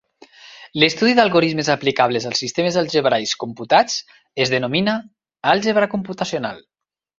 L'estudi 0.83 1.11
d'algorismes 1.19 1.69
aplicables 1.73 2.25
als 2.31 2.41
sistemes 2.45 2.79
algebraics 2.83 3.35
computats 3.45 4.01
es 4.47 4.55
denomina 4.57 4.99
àlgebra 5.55 5.93
computacional. 5.95 6.69